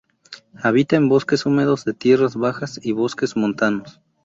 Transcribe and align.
Habita 0.55 0.95
en 0.95 1.09
bosques 1.09 1.45
húmedos 1.45 1.85
de 1.85 1.93
tierras 1.93 2.35
bajas 2.35 2.79
y 2.81 2.91
bosques 2.91 3.35
montanos. 3.35 4.01